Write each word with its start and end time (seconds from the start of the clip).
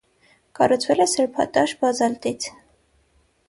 Կառուցվել 0.59 1.03
է 1.05 1.07
սրբատաշ 1.11 1.77
բազալտից։ 1.85 2.51